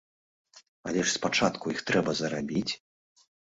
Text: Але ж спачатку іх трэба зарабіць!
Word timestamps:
Але 0.89 1.03
ж 1.05 1.13
спачатку 1.17 1.77
іх 1.77 1.87
трэба 1.93 2.11
зарабіць! 2.23 2.69